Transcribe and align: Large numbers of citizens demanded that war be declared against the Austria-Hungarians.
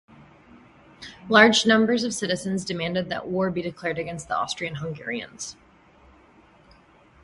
Large 1.29 1.67
numbers 1.67 2.03
of 2.03 2.11
citizens 2.11 2.65
demanded 2.65 3.09
that 3.09 3.27
war 3.27 3.51
be 3.51 3.61
declared 3.61 3.99
against 3.99 4.29
the 4.29 4.35
Austria-Hungarians. 4.35 5.55